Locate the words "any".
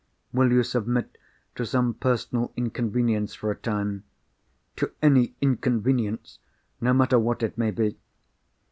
4.99-5.35